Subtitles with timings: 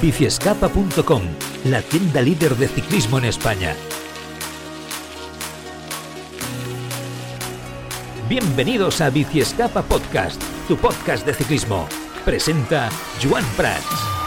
[0.00, 1.22] biciescapa.com,
[1.66, 3.76] la tienda líder de ciclismo en España.
[8.28, 11.86] Bienvenidos a Biciescapa Podcast, tu podcast de ciclismo.
[12.24, 12.88] Presenta
[13.22, 14.19] Joan Prats.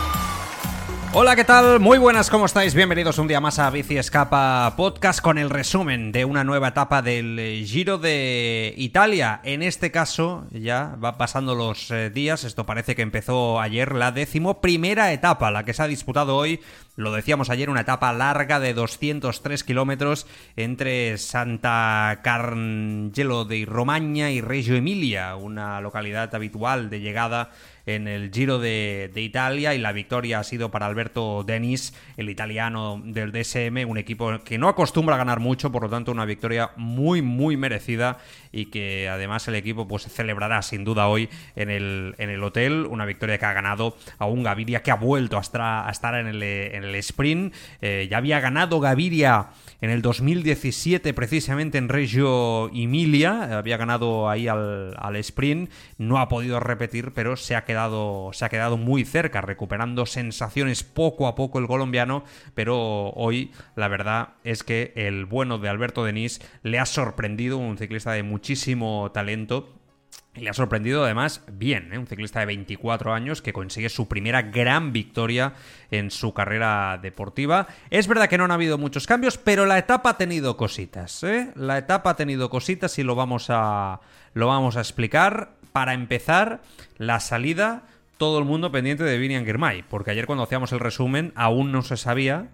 [1.16, 1.80] Hola, ¿qué tal?
[1.80, 2.74] Muy buenas, ¿cómo estáis?
[2.74, 7.04] Bienvenidos un día más a Bici Escapa Podcast con el resumen de una nueva etapa
[7.04, 9.40] del eh, Giro de Italia.
[9.44, 14.12] En este caso, ya va pasando los eh, días, esto parece que empezó ayer la
[14.12, 16.60] décimo primera etapa, la que se ha disputado hoy
[16.96, 24.42] lo decíamos ayer, una etapa larga de 203 kilómetros entre Santa Carngelo de Romagna y
[24.42, 27.50] Reggio Emilia, una localidad habitual de llegada
[27.86, 33.02] en el Giro de, Italia y la victoria ha sido para Alberto Denis, el italiano
[33.04, 36.72] del DSM, un equipo que no acostumbra a ganar mucho, por lo tanto una victoria
[36.76, 38.20] muy muy merecida
[38.52, 42.86] y que además el equipo pues celebrará sin duda hoy en el, en el hotel,
[42.90, 46.44] una victoria que ha ganado a un Gaviria que ha vuelto a estar, en, el,
[46.44, 49.48] en el sprint, eh, ya había ganado Gaviria
[49.82, 56.30] en el 2017 precisamente en Reggio Emilia, había ganado ahí al, al sprint, no ha
[56.30, 57.73] podido repetir, pero se ha quedado,
[58.34, 62.24] se ha quedado muy cerca, recuperando sensaciones poco a poco el colombiano,
[62.56, 67.78] pero hoy la verdad es que el bueno de Alberto Denis le ha sorprendido, un
[67.78, 69.70] ciclista de muchísimo talento
[70.36, 71.98] y le ha sorprendido además bien, ¿eh?
[72.00, 75.54] un ciclista de 24 años que consigue su primera gran victoria
[75.92, 77.68] en su carrera deportiva.
[77.92, 81.24] Es verdad que no han habido muchos cambios, pero la etapa ha tenido cositas.
[81.24, 81.52] ¿eh?
[81.56, 84.00] La etapa ha tenido cositas y lo vamos a,
[84.34, 85.53] lo vamos a explicar.
[85.74, 86.62] Para empezar,
[86.98, 87.84] la salida,
[88.18, 91.82] todo el mundo pendiente de Vinian Girmay, porque ayer cuando hacíamos el resumen aún no
[91.82, 92.52] se sabía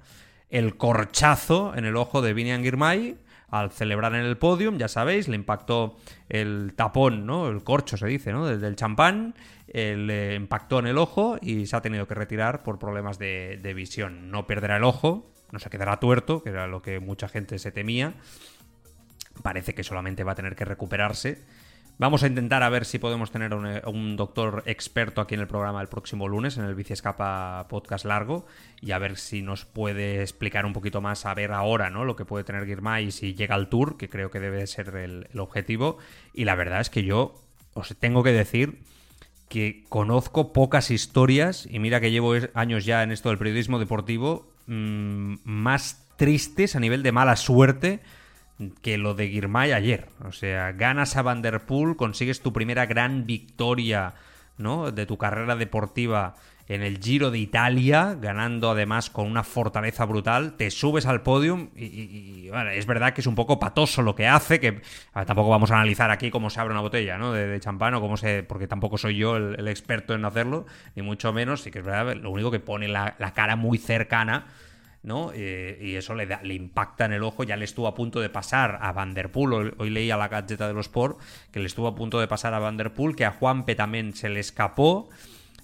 [0.50, 3.18] el corchazo en el ojo de Vinian Girmay
[3.50, 5.98] al celebrar en el podium, ya sabéis, le impactó
[6.30, 7.50] el tapón, ¿no?
[7.50, 8.48] El corcho se dice, ¿no?
[8.48, 9.36] Desde el champán,
[9.68, 13.60] eh, le impactó en el ojo y se ha tenido que retirar por problemas de,
[13.62, 14.32] de visión.
[14.32, 17.72] No perderá el ojo, no se quedará tuerto, que era lo que mucha gente se
[17.72, 18.14] temía.
[19.42, 21.44] Parece que solamente va a tener que recuperarse
[22.00, 25.48] Vamos a intentar a ver si podemos tener eh, un, doctor experto aquí en el
[25.48, 28.46] programa el próximo lunes, en el Bici Escapa podcast largo,
[28.80, 32.06] y a ver si nos puede explicar un poquito más, a ver ahora, ¿no?
[32.06, 35.28] Lo que puede tener Girmay si llega al Tour, que creo que debe ser el,
[35.38, 35.98] objetivo.
[36.34, 37.36] Y la verdad es que yo
[37.74, 38.80] os tengo que decir
[39.50, 44.54] que conozco pocas historias, y mira que llevo años ya en esto del periodismo deportivo,
[44.68, 48.00] mm, más tristes a nivel de mala suerte
[48.82, 50.08] que lo de Girmay ayer.
[50.26, 54.14] O sea, ganas a Vanderpool, consigues tu primera gran victoria
[54.58, 54.92] ¿no?
[54.92, 56.36] de tu carrera deportiva
[56.68, 61.70] en el Giro de Italia, ganando además con una fortaleza brutal, te subes al podium
[61.76, 64.82] y, es verdad que es un poco patoso lo que hace, que
[65.12, 67.34] tampoco vamos a analizar aquí cómo se abre una botella ¿no?
[67.34, 68.44] de, champán o cómo se...
[68.44, 72.16] porque tampoco soy yo el, experto en hacerlo, ni mucho menos, sí que es verdad,
[72.16, 74.46] lo único que pone la cara muy cercana
[75.04, 75.32] ¿no?
[75.34, 77.44] Eh, y eso le, le impacta en el ojo.
[77.44, 79.76] Ya le estuvo a punto de pasar a Vanderpool.
[79.78, 81.20] Hoy, leía la galleta de los Sport
[81.52, 84.40] que le estuvo a punto de pasar a Vanderpool, que a Juanpe también se le
[84.40, 85.10] escapó.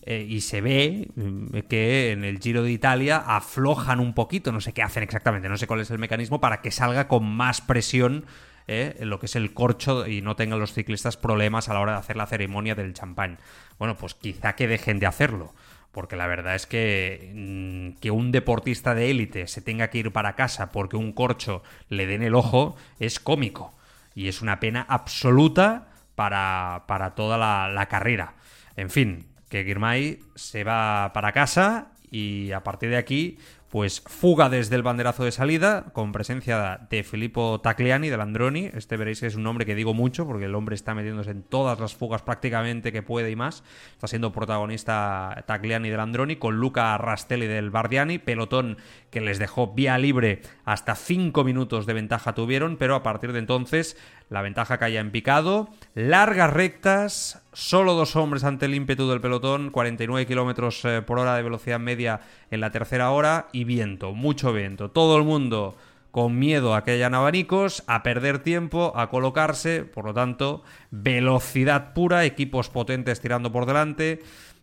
[0.08, 4.62] Eh, y se ve mm, que en el Giro de Italia aflojan un poquito, no
[4.62, 7.62] sé qué hacen exactamente, no sé cuál es el mecanismo para que salga con más
[7.62, 8.24] presión
[8.68, 11.94] eh, lo que es el corcho y no tengan los ciclistas problemas a la hora
[11.94, 13.40] de hacer la ceremonia del champán.
[13.80, 15.56] Bueno, pues quizá que dejen de hacerlo
[15.96, 20.12] porque la verdad es que mm, que un deportista de élite se tenga que ir
[20.12, 23.74] para casa porque un corcho le den el ojo es cómico
[24.14, 28.34] y es una pena absoluta para, para toda la, la, carrera.
[28.76, 33.38] En fin, que Girmay se va para casa y a partir de aquí
[33.76, 38.70] pues fuga desde el banderazo de salida, con presencia de Filippo Tagliani, del Androni.
[38.74, 41.44] Este veréis que es un nombre que digo mucho, porque el hombre está metiéndose en
[41.44, 43.66] todas las fugas prácticamente que puede y más.
[43.92, 48.78] Está siendo protagonista Tagliani del Androni, con Luca Rastelli del Bardiani, pelotón
[49.10, 53.40] que les dejó vía libre hasta 5 minutos de ventaja tuvieron, pero a partir de
[53.40, 53.98] entonces
[54.30, 59.72] la ventaja caía en picado, largas rectas, solo dos hombres ante el ímpetu del pelotón,
[59.72, 62.20] 49 kilómetros eh, por hora de velocidad media
[62.52, 64.92] en la tercera hora y viento, mucho viento.
[64.92, 65.76] Todo el mundo
[66.12, 71.94] con miedo a que hayan abanicos, a perder tiempo, a colocarse, por lo tanto, velocidad
[71.94, 74.22] pura, equipos potentes tirando por delante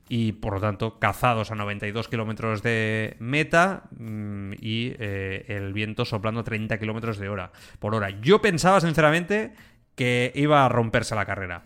[0.09, 6.05] y por lo tanto cazados a 92 kilómetros de meta mm, y eh, el viento
[6.05, 8.11] soplando 30 kilómetros de hora por hora.
[8.21, 9.53] Yo pensaba sinceramente
[9.95, 11.65] que iba a romperse la carrera,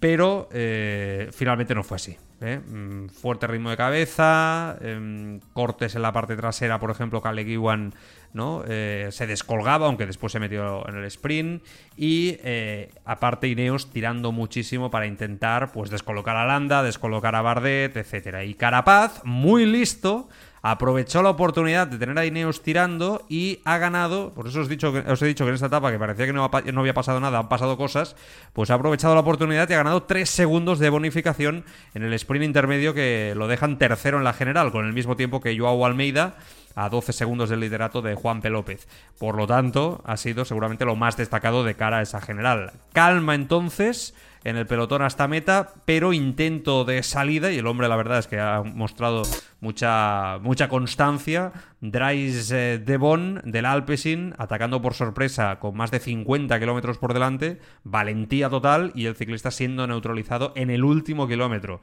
[0.00, 2.16] pero eh, finalmente no fue así.
[2.40, 2.58] ¿eh?
[2.58, 7.94] Mm, fuerte ritmo de cabeza, em, cortes en la parte trasera, por ejemplo, Iwan
[8.36, 8.62] ¿no?
[8.68, 11.64] Eh, se descolgaba, aunque después se metió en el sprint.
[11.96, 17.96] Y eh, aparte Ineos tirando muchísimo para intentar pues descolocar a Landa, descolocar a Bardet,
[17.96, 18.44] etcétera.
[18.44, 20.28] Y Carapaz, muy listo,
[20.62, 24.92] aprovechó la oportunidad de tener a Ineos tirando y ha ganado, por eso os dicho
[24.92, 27.20] que, os he dicho que en esta etapa que parecía que no, no, había pasado
[27.20, 28.16] nada, han pasado cosas,
[28.52, 32.44] pues ha aprovechado la oportunidad y ha ganado 3 segundos de bonificación en el sprint
[32.44, 36.34] intermedio que lo dejan tercero en la general, con el mismo tiempo que Joao Almeida
[36.76, 38.50] a 12 segundos del liderato de Juan P.
[38.50, 38.86] López.
[39.18, 42.72] Por lo tanto, ha sido seguramente lo más destacado de cara a esa general.
[42.92, 44.14] Calma entonces
[44.44, 48.28] en el pelotón hasta meta, pero intento de salida, y el hombre la verdad es
[48.28, 49.22] que ha mostrado
[49.60, 51.52] mucha, mucha constancia.
[51.80, 57.58] Dries eh, Devon del Alpecin atacando por sorpresa con más de 50 kilómetros por delante,
[57.82, 61.80] valentía total y el ciclista siendo neutralizado en el último kilómetro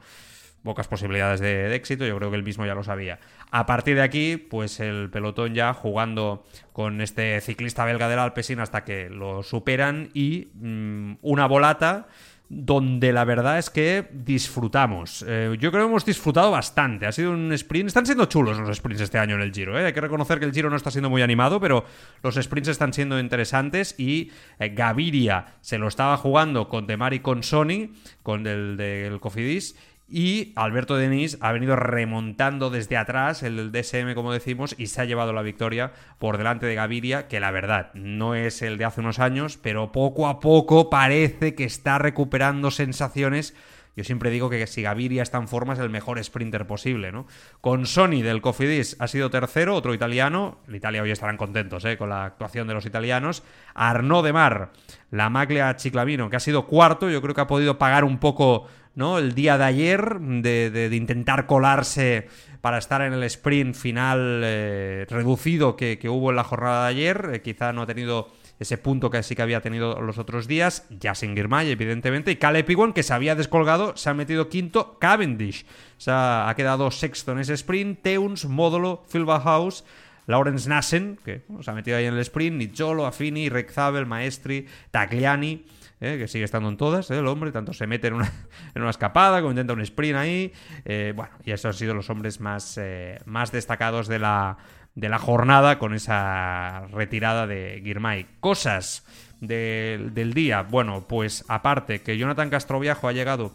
[0.64, 3.20] pocas posibilidades de, éxito, yo creo que él mismo ya lo sabía.
[3.50, 8.60] A partir de aquí, pues el pelotón ya jugando con este ciclista belga del Alpecin
[8.60, 12.08] hasta que lo superan y mm, una volata
[12.48, 15.24] donde la verdad es que disfrutamos.
[15.26, 17.06] Eh, yo creo que hemos disfrutado bastante.
[17.06, 17.88] Ha sido un sprint.
[17.88, 19.78] Están siendo chulos los sprints este año en el Giro.
[19.78, 19.86] ¿eh?
[19.86, 21.84] Hay que reconocer que el Giro no está siendo muy animado, pero
[22.22, 23.94] los sprints están siendo interesantes.
[23.98, 27.90] Y eh, Gaviria se lo estaba jugando con Demar y con Sony,
[28.22, 29.76] con el del Cofidis.
[30.06, 35.06] Y Alberto Denis ha venido remontando desde atrás el DSM, como decimos, y se ha
[35.06, 39.00] llevado la victoria por delante de Gaviria, que la verdad no es el de hace
[39.00, 43.54] unos años, pero poco a poco parece que está recuperando sensaciones.
[43.96, 47.26] Yo siempre digo que si Gaviria está en forma es el mejor sprinter posible, ¿no?
[47.60, 50.58] Con Sony del Cofidis ha sido tercero, otro italiano.
[50.68, 51.96] En Italia hoy estarán contentos ¿eh?
[51.96, 53.42] con la actuación de los italianos.
[53.74, 54.72] Arnaud de Mar,
[55.10, 57.08] la Maglia Chiclavino, que ha sido cuarto.
[57.08, 59.18] Yo creo que ha podido pagar un poco ¿no?
[59.18, 62.28] El día de ayer, de, intentar colarse
[62.60, 67.30] para estar en el sprint final eh, reducido que, hubo en la jornada de ayer.
[67.34, 70.86] Eh, quizá no ha tenido ese punto que sí que había tenido los otros días.
[70.90, 72.30] Ya sin Girmay, evidentemente.
[72.30, 74.98] Y Caleb Ewan, que se había descolgado, se ha metido quinto.
[74.98, 75.64] Cavendish
[75.96, 78.02] o sea, ha quedado sexto en ese sprint.
[78.02, 79.04] Teuns, Módulo,
[79.42, 79.84] House.
[80.26, 85.66] Lawrence Nassen, que se ha metido ahí en el sprint, Nicholo, Affini, Zabel, Maestri, Tagliani.
[86.00, 86.18] ¿eh?
[86.18, 87.18] que sigue estando en todas, ¿eh?
[87.18, 88.30] el hombre, tanto se mete en una,
[88.74, 90.52] en una escapada como intenta un sprint ahí.
[90.84, 92.80] Eh, bueno, y esos han sido los hombres más,
[93.24, 94.58] más destacados de la,
[94.94, 98.26] de la jornada con esa retirada de Girmay.
[98.40, 99.04] Cosas
[99.40, 103.54] del día, bueno, pues aparte que Jonathan Castroviejo ha llegado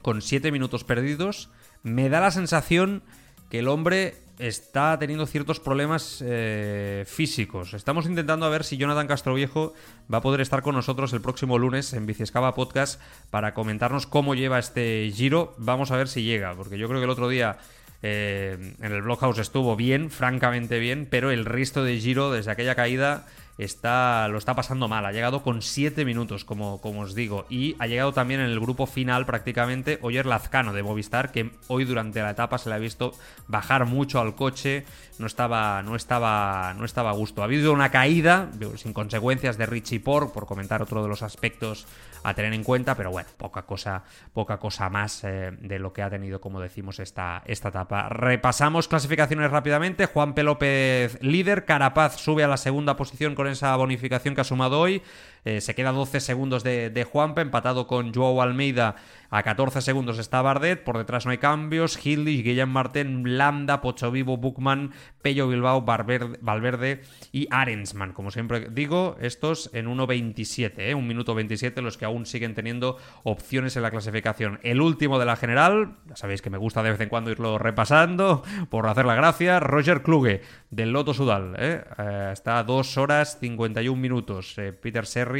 [0.00, 1.50] con 7 minutos perdidos,
[1.82, 3.02] me da la sensación
[3.50, 7.74] que el hombre está teniendo ciertos problemas eh, físicos.
[7.74, 9.74] Estamos intentando a ver si Jonathan Castroviejo
[10.12, 13.00] va a poder estar con nosotros el próximo lunes en Biciescava Podcast
[13.30, 15.54] para comentarnos cómo lleva este giro.
[15.58, 17.58] Vamos a ver si llega, porque yo creo que el otro día
[18.02, 22.74] eh, en el Blockhouse estuvo bien, francamente bien, pero el resto de giro desde aquella
[22.74, 23.26] caída
[23.58, 25.04] está, lo está pasando mal.
[25.06, 27.46] Ha llegado con 7 minutos, como, como os digo.
[27.48, 31.84] Y ha llegado también en el grupo final prácticamente Oyer Lazcano de Movistar, que hoy
[31.84, 33.12] durante la etapa se le ha visto
[33.48, 34.84] bajar mucho al coche.
[35.18, 37.42] No estaba, no estaba, no estaba a gusto.
[37.42, 41.86] Ha habido una caída, sin consecuencias, de Richie Por, por comentar otro de los aspectos
[42.24, 46.02] a tener en cuenta, pero bueno, poca cosa, poca cosa más eh, de lo que
[46.02, 48.08] ha tenido, como decimos, esta, esta etapa.
[48.08, 50.06] Repasamos clasificaciones rápidamente.
[50.06, 50.42] Juan P.
[50.42, 55.02] López líder, Carapaz sube a la segunda posición esa bonificación que ha sumado hoy.
[55.44, 58.96] Eh, se queda 12 segundos de, de Juanpa, empatado con Joao Almeida.
[59.30, 61.98] A 14 segundos está Bardet, por detrás no hay cambios.
[62.04, 63.80] Hillich, Guillem Martin, Landa,
[64.12, 67.00] Vivo, Buchmann, Pello Bilbao, Valverde
[67.32, 68.12] y Arensman.
[68.12, 70.94] Como siempre digo, estos en 1.27, ¿eh?
[70.94, 74.60] un minuto 27, los que aún siguen teniendo opciones en la clasificación.
[74.62, 77.56] El último de la general, ya sabéis que me gusta de vez en cuando irlo
[77.56, 81.56] repasando, por hacer la gracia, Roger Kluge, del Loto Sudal.
[81.58, 81.82] ¿eh?
[81.98, 84.56] Eh, está a 2 horas 51 minutos.
[84.82, 85.31] Peter Serra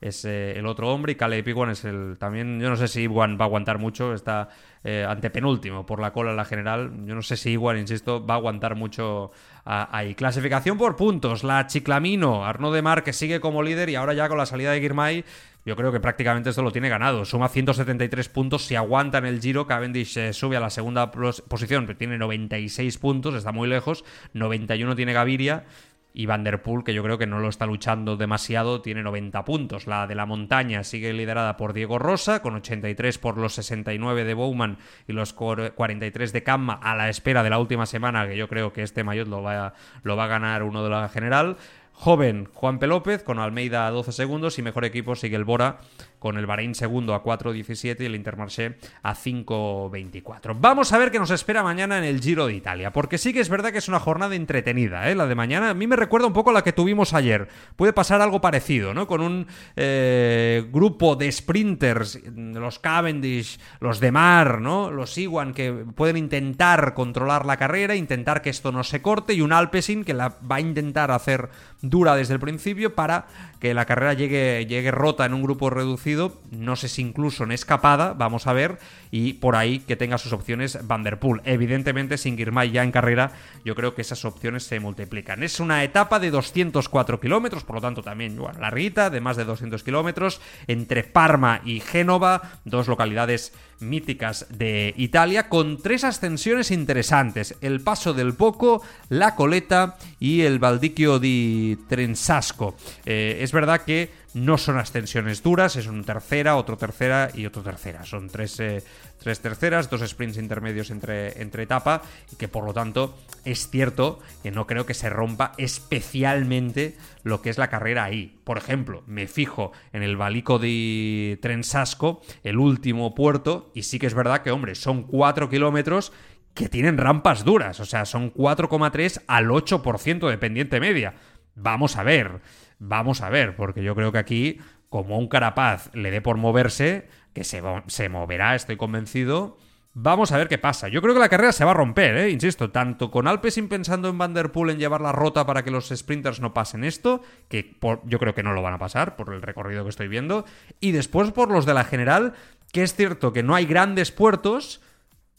[0.00, 3.02] es eh, el otro hombre y Caleb Iwan es el también yo no sé si
[3.02, 4.48] Iwan va a aguantar mucho está
[4.82, 8.34] eh, antepenúltimo por la cola en la general yo no sé si Iwan insisto va
[8.34, 9.30] a aguantar mucho
[9.64, 14.14] ahí clasificación por puntos la Chiclamino Arnaud de Mar que sigue como líder y ahora
[14.14, 15.24] ya con la salida de Girmay
[15.66, 17.24] yo creo que prácticamente esto lo tiene ganado.
[17.26, 18.64] Suma 173 puntos.
[18.64, 22.96] Si aguanta en el Giro, Cavendish eh, sube a la segunda posición, pero tiene 96
[22.96, 24.04] puntos, está muy lejos.
[24.32, 25.64] 91 tiene Gaviria
[26.12, 29.44] y Van Der Poel, que yo creo que no lo está luchando demasiado, tiene 90
[29.44, 29.86] puntos.
[29.86, 34.34] La de la montaña sigue liderada por Diego Rosa, con 83 por los 69 de
[34.34, 38.48] Bowman y los 43 de Kamma, a la espera de la última semana, que yo
[38.48, 41.56] creo que este maillot lo va, lo va a ganar uno de la general.
[41.92, 42.86] Joven Juan P.
[42.86, 45.80] López con Almeida a 12 segundos y mejor equipo sigue el Bora
[46.20, 50.56] con el Bahrein segundo a 4.17 y el Intermarché a 5.24.
[50.60, 53.40] Vamos a ver qué nos espera mañana en el Giro de Italia, porque sí que
[53.40, 55.16] es verdad que es una jornada entretenida, ¿eh?
[55.16, 55.70] la de mañana.
[55.70, 57.48] A mí me recuerda un poco la que tuvimos ayer.
[57.74, 59.06] Puede pasar algo parecido, ¿no?
[59.06, 59.46] Con un
[59.76, 64.90] eh, grupo de sprinters, los Cavendish, los de Mar, ¿no?
[64.90, 69.40] Los Iwan que pueden intentar controlar la carrera, intentar que esto no se corte y
[69.40, 71.48] un Alpecin que la va a intentar hacer
[71.80, 73.26] dura desde el principio para
[73.58, 76.09] que la carrera llegue, llegue rota en un grupo reducido,
[76.50, 78.78] no sé si incluso en escapada, vamos a ver,
[79.10, 81.40] y por ahí que tenga sus opciones Van Der Poel.
[81.44, 83.32] Evidentemente, sin Girmay ya en carrera,
[83.64, 85.42] yo creo que esas opciones se multiplican.
[85.42, 89.44] Es una etapa de 204 kilómetros, por lo tanto también bueno, larguita, de más de
[89.44, 97.56] 200 kilómetros, entre Parma y Génova, dos localidades míticas de Italia, con tres ascensiones interesantes:
[97.60, 102.76] el paso del Poco, la Coleta y el Valdicchio di Trensasco.
[103.04, 107.62] Eh, es verdad que no son ascensiones duras, es un tercera, otro tercera y otro
[107.62, 108.04] tercera.
[108.04, 108.82] Son tres, eh,
[109.18, 114.20] tres terceras, dos sprints intermedios entre, entre etapa y que por lo tanto es cierto
[114.42, 118.38] que no creo que se rompa especialmente lo que es la carrera ahí.
[118.44, 124.06] Por ejemplo, me fijo en el Balico de Trensasco, el último puerto, y sí que
[124.06, 126.12] es verdad que, hombre, son 4 kilómetros
[126.54, 131.14] que tienen rampas duras, o sea, son 4,3 al 8% de pendiente media.
[131.54, 132.40] Vamos a ver,
[132.80, 134.58] vamos a ver, porque yo creo que aquí,
[134.88, 139.56] como un carapaz le dé por moverse, que se, se moverá, estoy convencido,
[139.92, 140.86] Vamos a ver qué pasa.
[140.86, 142.30] Yo creo que la carrera se va a romper, ¿eh?
[142.30, 145.72] insisto, tanto con Alpecin pensando en Van Der Poel en llevar la rota para que
[145.72, 149.34] los sprinters no pasen esto, que yo creo que no lo van a pasar por
[149.34, 150.44] el recorrido que estoy viendo,
[150.78, 152.34] y después por los de la general,
[152.72, 154.80] que es cierto que no hay grandes puertos,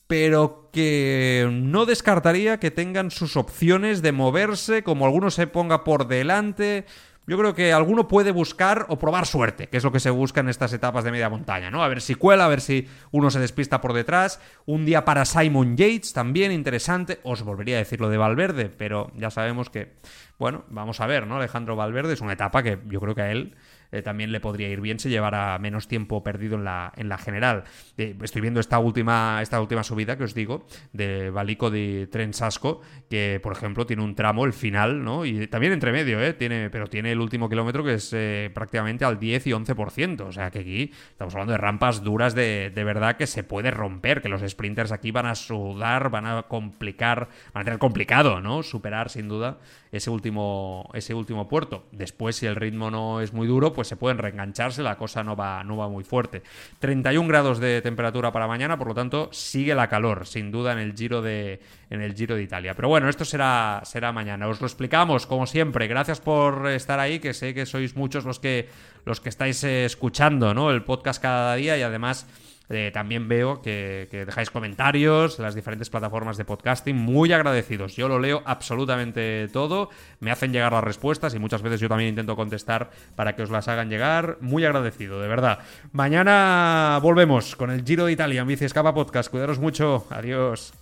[0.08, 6.08] pero que no descartaría que tengan sus opciones de moverse, como alguno se ponga por
[6.08, 6.86] delante.
[7.32, 10.42] Yo creo que alguno puede buscar o probar suerte, que es lo que se busca
[10.42, 11.82] en estas etapas de media montaña, ¿no?
[11.82, 14.42] A ver si cuela, a ver si uno se despista por detrás.
[14.66, 17.22] Un día para Simon Yates, también interesante.
[17.24, 19.94] Os volvería a decir lo de Valverde, pero ya sabemos que,
[20.40, 21.38] bueno, vamos a ver, ¿no?
[21.38, 23.56] Alejandro Valverde es una etapa que yo creo que a él
[23.92, 27.18] eh, también le podría ir bien si llevara menos tiempo perdido en la, en la
[27.18, 27.64] general.
[27.98, 32.82] Eh, estoy viendo esta última, esta última subida que os digo, de Balico de Trensasco,
[33.10, 35.26] que por ejemplo tiene un tramo, el final, ¿no?
[35.26, 36.34] Y también entre medio, ¿eh?
[36.34, 40.22] Tiene, pero tiene el último kilómetro que es eh, prácticamente al 10 y 11%.
[40.22, 43.72] O sea que aquí estamos hablando de rampas duras de, de verdad que se puede
[43.72, 48.42] romper, que los sprinters aquí van a sudar, van a complicar, van a tener complicado,
[48.42, 48.64] ¿no?
[48.64, 49.60] Superar sin duda
[49.92, 51.86] ese último, ese último puerto.
[51.92, 55.36] Después, si el ritmo no es muy duro, pues se pueden reengancharse, la cosa no
[55.36, 56.44] va, no va muy fuerte.
[56.80, 60.80] 31 grados de temperatura para mañana, por lo tanto, sigue la calor, sin duda, en
[60.80, 61.60] el Giro de,
[61.90, 62.74] en el Giro de Italia.
[62.74, 64.48] Pero bueno, esto será, será mañana.
[64.48, 65.88] Os lo explicamos, como siempre.
[65.88, 68.70] Gracias por estar ahí, que sé que sois muchos los que,
[69.06, 70.72] los que estáis eh, escuchando ¿no?
[70.72, 72.28] el podcast cada día y además
[72.72, 76.96] eh, también veo que, dejáis comentarios en las diferentes plataformas de podcasting.
[76.96, 77.96] Muy agradecidos.
[77.98, 79.90] Yo lo leo absolutamente todo.
[80.22, 83.50] Me hacen llegar las respuestas y muchas veces yo también intento contestar para que os
[83.50, 84.38] las hagan llegar.
[84.40, 85.60] Muy agradecido, de verdad.
[85.92, 89.30] Mañana volvemos con el Giro de Italia en Bici Escapa Podcast.
[89.30, 90.08] Cuidaros mucho.
[90.10, 90.70] Adiós.